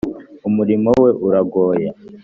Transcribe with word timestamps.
umurimo 0.47 0.89
we 1.01 1.09
uragoye. 1.27 1.87